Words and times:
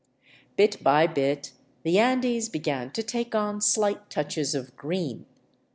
'* 0.31 0.55
Bit 0.57 0.81
by 0.81 1.05
bit 1.05 1.51
the 1.83 1.99
Andes 1.99 2.49
began 2.49 2.89
to 2.93 3.03
take 3.03 3.35
on 3.35 3.61
slight 3.61 4.09
touches 4.09 4.55
of 4.55 4.75
green. 4.75 5.27